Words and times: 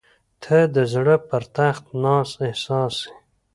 •ته 0.43 0.57
د 0.75 0.77
زړه 0.93 1.15
پر 1.27 1.43
تخت 1.55 1.85
ناست 2.03 2.35
احساس 2.47 2.95
یې. 3.07 3.11